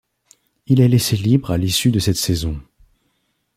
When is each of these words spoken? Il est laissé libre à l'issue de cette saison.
Il 0.65 0.81
est 0.81 0.87
laissé 0.87 1.15
libre 1.15 1.51
à 1.51 1.59
l'issue 1.59 1.91
de 1.91 1.99
cette 1.99 2.17
saison. 2.17 2.59